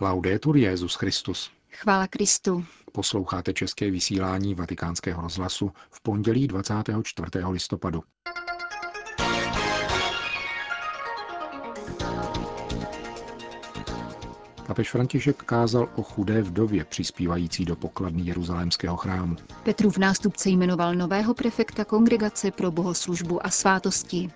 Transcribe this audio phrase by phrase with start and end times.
[0.00, 1.50] Laudetur Jezus Christus.
[1.70, 2.64] Chvála Kristu.
[2.92, 7.30] Posloucháte české vysílání Vatikánského rozhlasu v pondělí 24.
[7.50, 8.02] listopadu.
[14.66, 19.36] Papež František kázal o chudé vdově přispívající do pokladny Jeruzalémského chrámu.
[19.62, 24.30] Petrův nástupce jmenoval nového prefekta Kongregace pro bohoslužbu a svátosti.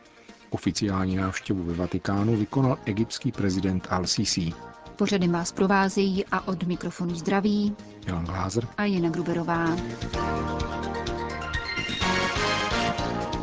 [0.51, 4.72] Oficiální návštěvu ve Vatikánu vykonal egyptský prezident Al-Sisi.
[4.97, 9.77] Pořadem vás provázejí a od mikrofonu zdraví Milan Glázer a Jana Gruberová.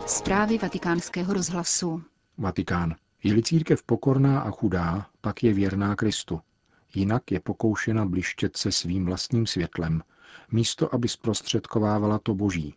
[0.07, 2.03] Zprávy vatikánského rozhlasu.
[2.37, 2.95] Vatikán.
[3.23, 6.41] Je-li církev pokorná a chudá, pak je věrná Kristu.
[6.95, 10.03] Jinak je pokoušena blištět se svým vlastním světlem,
[10.51, 12.75] místo aby zprostředkovávala to boží,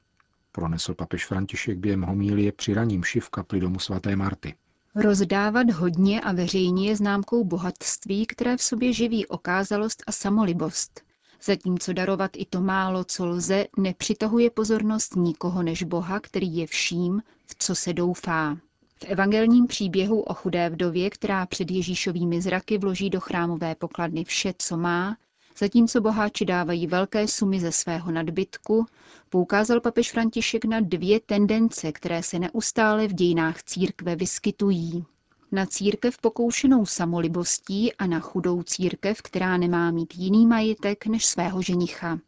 [0.52, 4.54] pronesl papež František během homílie při raním v kapli domu svaté Marty.
[4.94, 11.00] Rozdávat hodně a veřejně je známkou bohatství, které v sobě živí okázalost a samolibost.
[11.42, 17.22] Zatímco darovat i to málo, co lze, nepřitahuje pozornost nikoho než Boha, který je vším,
[17.46, 18.56] v co se doufá.
[18.96, 24.54] V evangelním příběhu o chudé vdově, která před Ježíšovými zraky vloží do chrámové pokladny vše,
[24.58, 25.16] co má,
[25.58, 28.86] zatímco boháči dávají velké sumy ze svého nadbytku,
[29.28, 35.04] poukázal papež František na dvě tendence, které se neustále v dějinách církve vyskytují.
[35.52, 41.62] Na církev pokoušenou samolibostí a na chudou církev, která nemá mít jiný majetek než svého
[41.62, 42.18] ženicha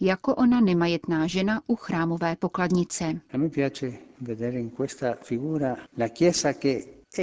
[0.00, 3.20] jako ona nemajetná žena u chrámové pokladnice.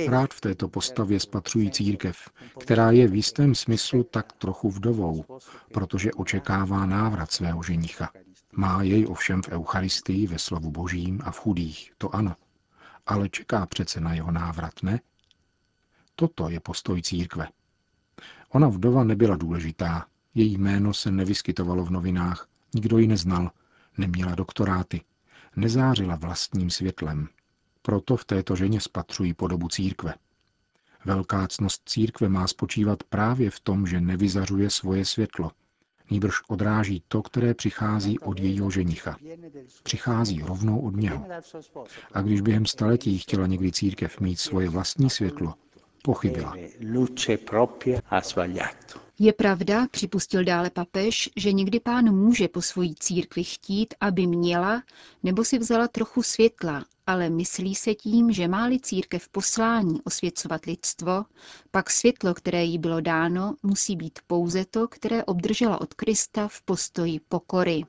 [0.07, 5.25] Rád v této postavě spatřují církev, která je v jistém smyslu tak trochu vdovou,
[5.73, 8.09] protože očekává návrat svého ženicha.
[8.53, 12.35] Má jej ovšem v Eucharistii, ve slovu božím a v chudých, to ano.
[13.05, 14.99] Ale čeká přece na jeho návrat, ne?
[16.15, 17.47] Toto je postoj církve.
[18.49, 23.51] Ona vdova nebyla důležitá, její jméno se nevyskytovalo v novinách, nikdo ji neznal,
[23.97, 25.01] neměla doktoráty,
[25.55, 27.29] nezářila vlastním světlem.
[27.87, 30.13] Proto v této ženě spatřují podobu církve.
[31.05, 35.51] Velká cnost církve má spočívat právě v tom, že nevyzařuje svoje světlo,
[36.11, 39.17] nýbrž odráží to, které přichází od jejího ženicha.
[39.83, 41.25] Přichází rovnou od něho.
[42.13, 45.53] A když během staletí chtěla někdy církev mít svoje vlastní světlo,
[46.03, 46.55] pochybila.
[49.19, 54.83] Je pravda, připustil dále papež, že někdy pán může po svojí církvi chtít, aby měla
[55.23, 61.25] nebo si vzala trochu světla, ale myslí se tím, že má-li církev poslání osvěcovat lidstvo,
[61.71, 66.61] pak světlo, které jí bylo dáno, musí být pouze to, které obdržela od Krista v
[66.61, 67.83] postoji pokory.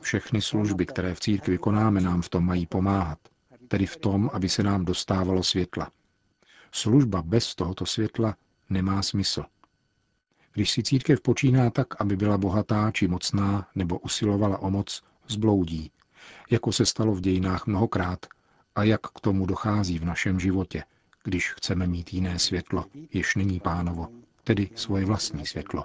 [0.00, 3.18] Všechny služby, které v církvi konáme, nám v tom mají pomáhat,
[3.68, 5.90] tedy v tom, aby se nám dostávalo světla.
[6.76, 8.36] Služba bez tohoto světla
[8.70, 9.44] nemá smysl.
[10.52, 15.90] Když si církev počíná tak, aby byla bohatá či mocná nebo usilovala o moc, zbloudí,
[16.50, 18.26] jako se stalo v dějinách mnohokrát
[18.74, 20.84] a jak k tomu dochází v našem životě,
[21.24, 24.08] když chceme mít jiné světlo, jež není pánovo,
[24.44, 25.84] tedy svoje vlastní světlo.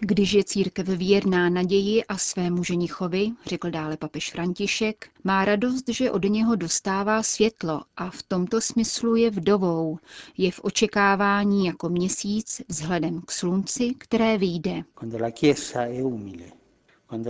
[0.00, 6.10] Když je církev věrná naději a svému ženichovi, řekl dále papež František, má radost, že
[6.10, 9.98] od něho dostává světlo a v tomto smyslu je vdovou.
[10.38, 14.82] Je v očekávání jako měsíc vzhledem k slunci, které vyjde.
[14.94, 15.18] Quando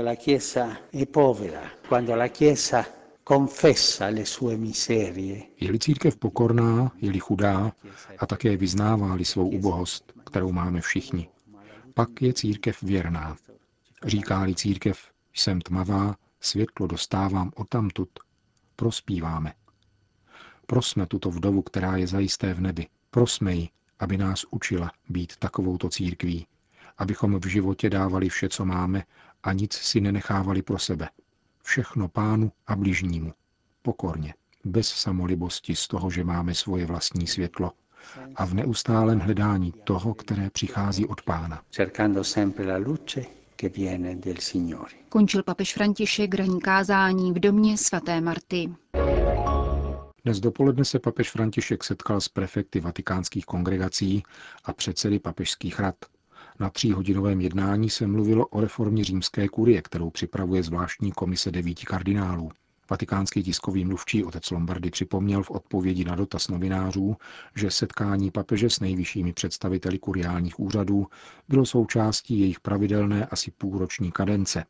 [0.03, 2.87] la Chiesa è povera, quando la Chiesa
[3.25, 5.43] confessa le sue miserie.
[5.61, 7.73] Je-li církev pokorná, je-li chudá
[8.19, 11.29] a také vyznává-li svou ubohost, kterou máme všichni,
[11.95, 13.37] pak je církev věrná.
[14.05, 18.09] Říká-li církev, jsem tmavá, světlo dostávám odtamtud,
[18.77, 19.55] prospíváme.
[20.67, 22.87] Prosme tuto vdovu, která je zajisté v nebi.
[23.11, 26.47] Prosme ji, aby nás učila být takovouto církví,
[26.99, 29.05] abychom v životě dávali vše, co máme
[29.43, 31.09] a nic si nenechávali pro sebe.
[31.63, 33.35] Všechno pánu a bližnímu.
[33.83, 37.73] Pokorně, bez samolibosti z toho, že máme svoje vlastní světlo,
[38.35, 41.63] a v neustálém hledání toho, které přichází od Pána.
[45.09, 48.71] Končil papež František ranní kázání v domě svaté Marty.
[50.25, 54.23] Dnes dopoledne se papež František setkal s prefekty vatikánských kongregací
[54.65, 55.95] a předsedy papežských rad.
[56.61, 62.51] Na tříhodinovém jednání se mluvilo o reformě římské kurie, kterou připravuje zvláštní komise devíti kardinálů.
[62.93, 67.17] Vatikánský tiskový mluvčí otec Lombardy připomněl v odpovědi na dotaz novinářů,
[67.57, 71.07] že setkání papeže s nejvyššími představiteli kuriálních úřadů
[71.49, 74.65] bylo součástí jejich pravidelné asi půlroční kadence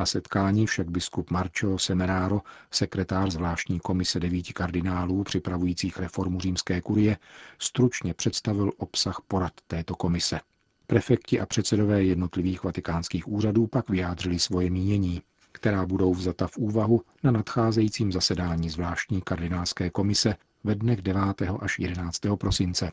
[0.00, 2.40] Na setkání však biskup Marcio Semeraro,
[2.70, 7.16] sekretář zvláštní komise devíti kardinálů připravujících reformu římské kurie,
[7.58, 10.40] stručně představil obsah porad této komise.
[10.86, 15.22] Prefekti a předsedové jednotlivých vatikánských úřadů pak vyjádřili svoje mínění,
[15.52, 20.34] která budou vzata v úvahu na nadcházejícím zasedání zvláštní kardinálské komise
[20.64, 21.22] ve dnech 9.
[21.60, 22.20] až 11.
[22.38, 22.92] prosince.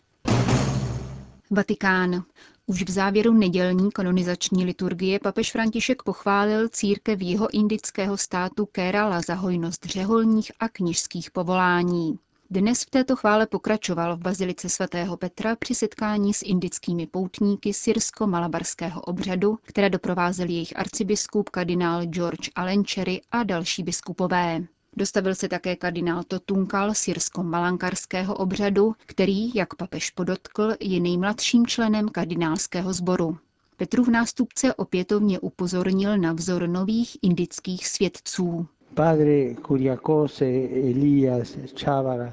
[1.51, 2.23] Vatikán.
[2.65, 9.33] Už v závěru nedělní kanonizační liturgie papež František pochválil církev jeho indického státu Kerala za
[9.33, 12.19] hojnost řeholních a knižských povolání.
[12.51, 19.01] Dnes v této chvále pokračoval v bazilice svatého Petra při setkání s indickými poutníky syrsko-malabarského
[19.01, 24.63] obřadu, které doprovázel jejich arcibiskup kardinál George Alenchery a další biskupové.
[24.97, 32.93] Dostavil se také kardinál Totunkal syrsko-malankarského obřadu, který, jak papež podotkl, je nejmladším členem kardinálského
[32.93, 33.37] sboru.
[33.77, 38.67] Petrův nástupce opětovně upozornil na vzor nových indických svědců.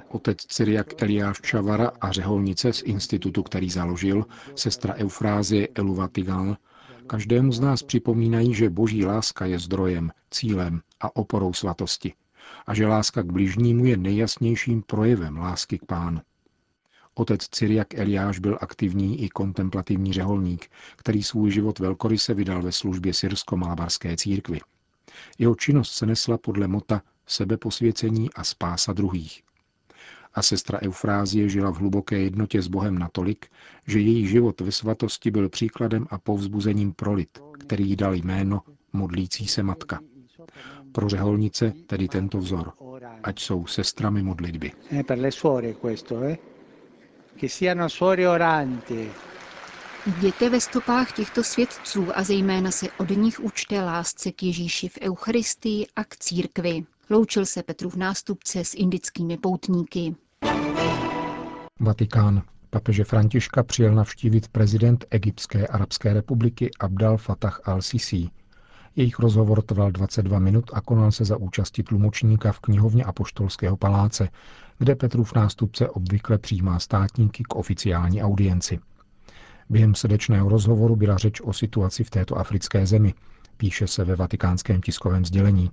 [0.09, 4.25] Otec Cyriak Eliáš Čavara a řeholnice z institutu, který založil,
[4.55, 6.57] sestra Eufrázie Eluvatigal,
[7.07, 12.13] každému z nás připomínají, že boží láska je zdrojem, cílem a oporou svatosti
[12.67, 16.21] a že láska k bližnímu je nejjasnějším projevem lásky k pánu.
[17.15, 20.67] Otec Cyriak Eliáš byl aktivní i kontemplativní řeholník,
[20.97, 24.61] který svůj život velkoryse vydal ve službě syrsko-malabarské církvy.
[25.39, 29.43] Jeho činnost se nesla podle mota sebeposvěcení a spása druhých.
[30.35, 33.47] A sestra Eufrázie žila v hluboké jednotě s Bohem natolik,
[33.87, 38.63] že její život ve svatosti byl příkladem a povzbuzením pro lid, který jí dal jméno
[38.93, 40.01] modlící se matka.
[40.93, 42.73] Pro řeholnice tedy tento vzor,
[43.23, 44.73] ať jsou sestrami modlitby.
[50.07, 54.99] Jděte ve stopách těchto svědců a zejména se od nich učte lásce k Ježíši v
[55.03, 56.85] Eucharistii a k církvi.
[57.11, 60.15] Loučil se Petrův nástupce s indickými poutníky.
[61.81, 62.43] Vatikán.
[62.71, 68.31] Papeže Františka přijel navštívit prezident Egyptské arabské republiky Abdal Fatah al-Sisi.
[68.97, 74.29] Jejich rozhovor trval 22 minut a konal se za účasti tlumočníka v knihovně Apoštolského paláce,
[74.79, 78.79] kde Petrův nástupce obvykle přijímá státníky k oficiální audienci.
[79.71, 83.15] Během srdečného rozhovoru byla řeč o situaci v této africké zemi,
[83.57, 85.71] píše se ve vatikánském tiskovém sdělení.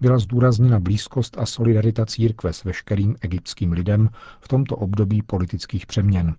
[0.00, 4.08] Byla zdůrazněna blízkost a solidarita církve s veškerým egyptským lidem
[4.40, 6.34] v tomto období politických přeměn.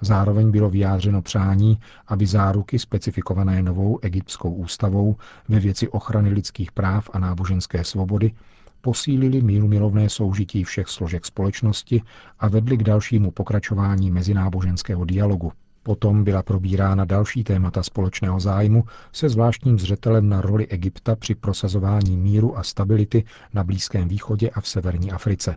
[0.00, 5.16] Zároveň bylo vyjádřeno přání, aby záruky specifikované novou egyptskou ústavou
[5.48, 8.32] ve věci ochrany lidských práv a náboženské svobody
[8.80, 12.02] posílili mírumilovné soužití všech složek společnosti
[12.38, 15.52] a vedli k dalšímu pokračování mezináboženského dialogu.
[15.82, 22.16] Potom byla probírána další témata společného zájmu se zvláštním zřetelem na roli Egypta při prosazování
[22.16, 23.24] míru a stability
[23.54, 25.56] na Blízkém východě a v severní Africe.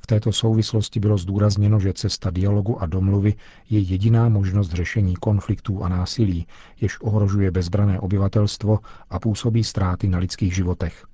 [0.00, 3.34] V této souvislosti bylo zdůrazněno, že cesta dialogu a domluvy
[3.70, 6.46] je jediná možnost řešení konfliktů a násilí,
[6.80, 8.78] jež ohrožuje bezbrané obyvatelstvo
[9.10, 11.04] a působí ztráty na lidských životech.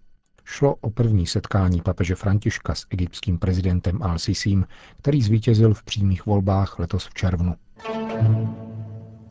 [0.44, 4.64] Šlo o první setkání papeže Františka s egyptským prezidentem Al-Sisim,
[4.98, 7.54] který zvítězil v přímých volbách letos v červnu.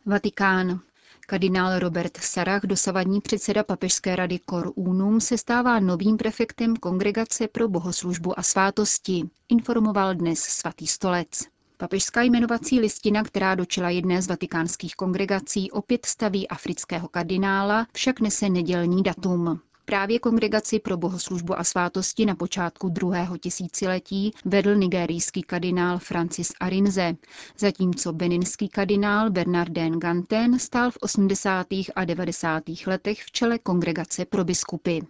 [0.06, 0.80] Vatikán.
[1.26, 7.68] Kardinál Robert Sarach, dosavadní předseda papežské rady Cor Unum, se stává novým prefektem Kongregace pro
[7.68, 11.28] bohoslužbu a svátosti, informoval dnes svatý stolec.
[11.76, 18.48] Papežská jmenovací listina, která dočila jedné z vatikánských kongregací, opět staví afrického kardinála, však nese
[18.48, 19.60] nedělní datum.
[19.90, 27.14] Právě kongregaci pro bohoslužbu a svátosti na počátku druhého tisíciletí vedl nigerijský kardinál Francis Arinze,
[27.58, 31.66] zatímco beninský kardinál Bernardin Ganten stál v 80.
[31.94, 32.62] a 90.
[32.86, 35.00] letech v čele kongregace pro biskupy.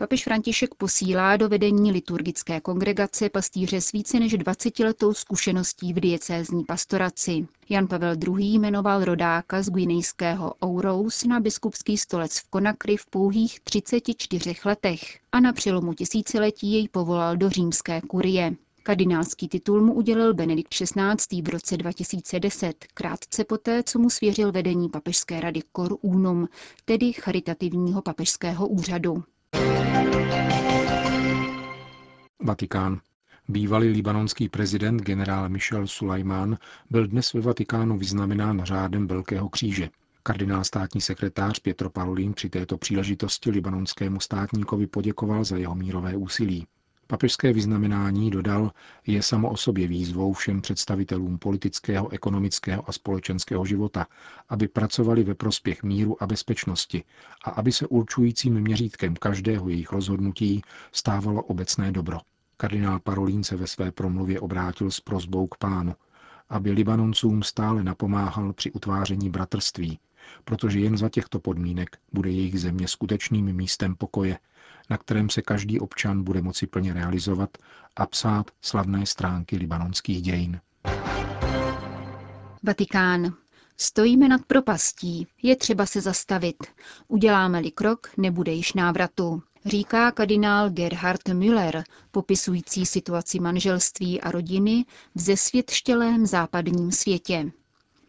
[0.00, 6.64] Papež František posílá do vedení liturgické kongregace pastýře s více než 20-letou zkušeností v diecézní
[6.64, 7.46] pastoraci.
[7.68, 8.54] Jan Pavel II.
[8.54, 15.40] jmenoval rodáka z guinejského Ourous na biskupský stolec v Konakry v pouhých 34 letech a
[15.40, 18.52] na přelomu tisíciletí jej povolal do římské kurie.
[18.82, 21.42] Kardinálský titul mu udělil Benedikt XVI.
[21.42, 26.48] v roce 2010, krátce poté, co mu svěřil vedení papežské rady Cor Unum,
[26.84, 29.22] tedy charitativního papežského úřadu.
[32.44, 33.00] Vatikán.
[33.48, 36.58] Bývalý libanonský prezident generál Michel Sulaiman
[36.90, 39.88] byl dnes ve Vatikánu vyznamenán řádem Velkého kříže.
[40.22, 46.66] Kardinál státní sekretář Pietro Parolin při této příležitosti libanonskému státníkovi poděkoval za jeho mírové úsilí.
[47.10, 48.70] Papežské vyznamenání, dodal,
[49.06, 54.06] je samo o sobě výzvou všem představitelům politického, ekonomického a společenského života,
[54.48, 57.04] aby pracovali ve prospěch míru a bezpečnosti
[57.44, 60.62] a aby se určujícím měřítkem každého jejich rozhodnutí
[60.92, 62.18] stávalo obecné dobro.
[62.56, 65.94] Kardinál Parolín se ve své promluvě obrátil s prozbou k pánu,
[66.48, 69.98] aby Libanoncům stále napomáhal při utváření bratrství,
[70.44, 74.38] protože jen za těchto podmínek bude jejich země skutečným místem pokoje,
[74.90, 77.50] na kterém se každý občan bude moci plně realizovat
[77.96, 80.60] a psát slavné stránky libanonských dějin.
[82.62, 83.34] Vatikán.
[83.76, 86.56] Stojíme nad propastí, je třeba se zastavit.
[87.08, 95.20] Uděláme-li krok, nebude již návratu, říká kardinál Gerhard Müller, popisující situaci manželství a rodiny v
[95.20, 97.50] zesvětštělém západním světě.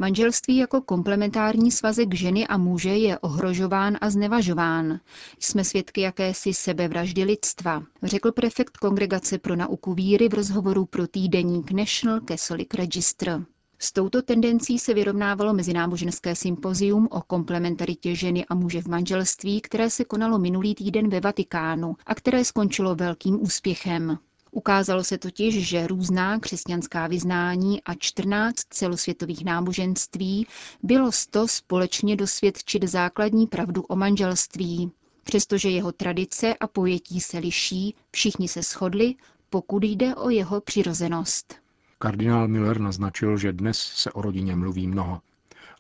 [0.01, 4.99] Manželství jako komplementární svazek ženy a muže je ohrožován a znevažován.
[5.39, 11.71] Jsme svědky jakési sebevraždy lidstva, řekl prefekt Kongregace pro nauku víry v rozhovoru pro týdeník
[11.71, 13.45] National Catholic Register.
[13.79, 19.89] S touto tendencí se vyrovnávalo mezináboženské sympozium o komplementaritě ženy a muže v manželství, které
[19.89, 24.17] se konalo minulý týden ve Vatikánu a které skončilo velkým úspěchem.
[24.51, 30.47] Ukázalo se totiž, že různá křesťanská vyznání a 14 celosvětových náboženství
[30.83, 34.91] bylo sto společně dosvědčit základní pravdu o manželství.
[35.23, 39.15] Přestože jeho tradice a pojetí se liší, všichni se shodli,
[39.49, 41.55] pokud jde o jeho přirozenost.
[41.99, 45.21] Kardinál Miller naznačil, že dnes se o rodině mluví mnoho.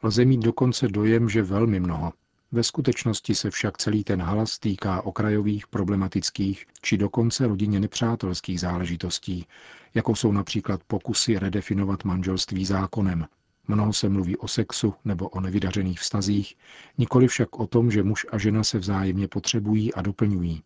[0.03, 2.13] Lze mít dokonce dojem, že velmi mnoho.
[2.53, 9.45] Ve skutečnosti se však celý ten halas týká okrajových, problematických či dokonce rodině nepřátelských záležitostí,
[9.93, 13.27] jako jsou například pokusy redefinovat manželství zákonem.
[13.67, 16.57] Mnoho se mluví o sexu nebo o nevydařených vztazích,
[16.97, 20.63] nikoli však o tom, že muž a žena se vzájemně potřebují a doplňují.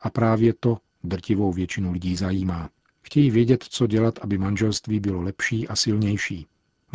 [0.00, 2.70] A právě to drtivou většinu lidí zajímá.
[3.02, 6.46] Chtějí vědět, co dělat, aby manželství bylo lepší a silnější.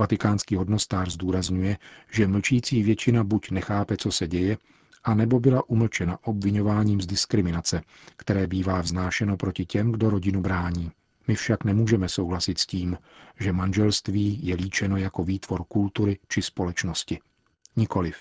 [0.02, 1.78] Vatikánský hodnostář zdůrazňuje,
[2.12, 4.58] že mlčící většina buď nechápe, co se děje,
[5.04, 7.82] a nebo byla umlčena obvinováním z diskriminace,
[8.16, 10.92] které bývá vznášeno proti těm, kdo rodinu brání.
[11.28, 12.98] My však nemůžeme souhlasit s tím,
[13.40, 17.20] že manželství je líčeno jako výtvor kultury či společnosti.
[17.76, 18.16] Nikoliv.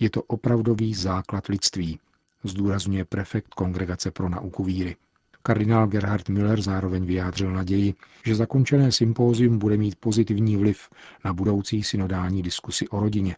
[0.00, 2.00] Je to opravdový základ lidství,
[2.44, 4.96] zdůrazňuje prefekt Kongregace pro nauku víry.
[5.42, 7.94] Kardinál Gerhard Müller zároveň vyjádřil naději,
[8.24, 10.88] že zakončené sympózium bude mít pozitivní vliv
[11.24, 13.36] na budoucí synodální diskusi o rodině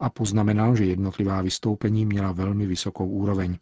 [0.00, 3.58] a poznamenal, že jednotlivá vystoupení měla velmi vysokou úroveň.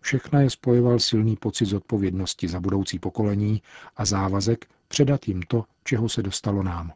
[0.00, 3.62] Všechna je spojoval silný pocit zodpovědnosti za budoucí pokolení
[3.96, 6.92] a závazek předat jim to, čeho se dostalo nám.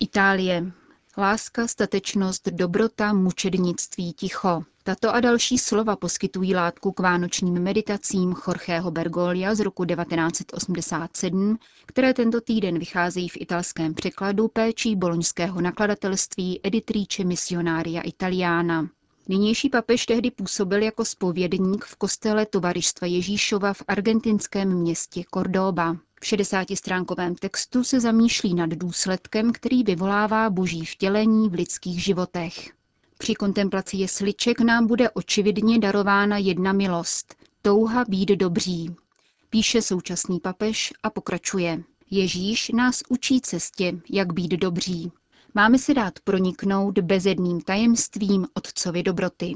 [0.00, 0.72] Itálie.
[1.18, 4.64] Láska, statečnost, dobrota, mučednictví, ticho.
[4.86, 12.14] Tato a další slova poskytují látku k vánočním meditacím Jorgeho Bergolia z roku 1987, které
[12.14, 18.88] tento týden vycházejí v italském překladu péčí boloňského nakladatelství Editrice Missionaria Italiana.
[19.28, 25.96] Nynější papež tehdy působil jako spovědník v kostele Tovaristva Ježíšova v argentinském městě Cordoba.
[26.20, 32.83] V 60-stránkovém textu se zamýšlí nad důsledkem, který vyvolává boží vtělení v lidských životech.
[33.18, 38.90] Při kontemplaci jesliček nám bude očividně darována jedna milost, touha být dobří.
[39.50, 41.82] Píše současný papež a pokračuje.
[42.10, 45.12] Ježíš nás učí cestě, jak být dobří.
[45.54, 49.54] Máme se dát proniknout bezedným tajemstvím Otcovi dobroty.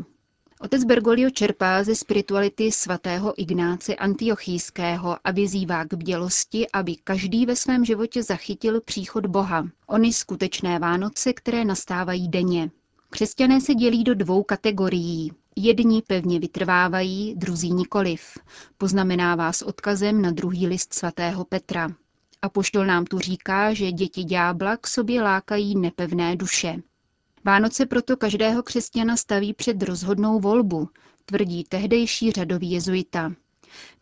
[0.61, 7.57] Otec Bergoglio čerpá ze spirituality svatého Ignáce Antiochijského a vyzývá k bdělosti, aby každý ve
[7.57, 9.69] svém životě zachytil příchod Boha.
[9.87, 12.71] Ony skutečné Vánoce, které nastávají denně.
[13.11, 15.33] Křesťané se dělí do dvou kategorií.
[15.57, 18.39] Jedni pevně vytrvávají, druzí nikoliv.
[18.79, 21.89] Poznamenává s odkazem na druhý list svatého Petra.
[22.43, 26.77] A poštol nám tu říká, že děti ďábla k sobě lákají nepevné duše.
[27.45, 30.89] Vánoce proto každého křesťana staví před rozhodnou volbu,
[31.25, 33.33] tvrdí tehdejší řadový jezuita.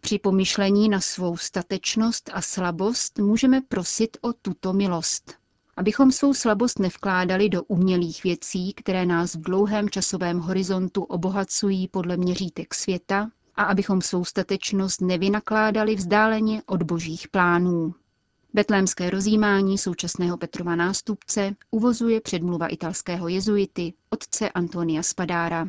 [0.00, 5.45] Při pomyšlení na svou statečnost a slabost můžeme prosit o tuto milost.
[5.76, 12.16] Abychom svou slabost nevkládali do umělých věcí, které nás v dlouhém časovém horizontu obohacují podle
[12.16, 17.94] měřítek světa, a abychom svou statečnost nevynakládali vzdáleně od božích plánů.
[18.54, 25.68] Betlémské rozjímání současného Petrova nástupce uvozuje předmluva italského jezuity otce Antonia Spadára.